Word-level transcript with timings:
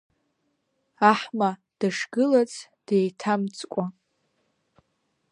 Аҳма 1.11 1.49
дышгылац, 1.79 2.53
деиҭамҵкәа. 2.85 3.83